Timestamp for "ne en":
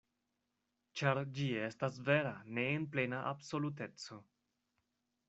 2.55-2.87